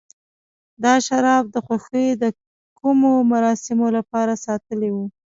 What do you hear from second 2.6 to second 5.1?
کومو مراسمو لپاره ساتلي و.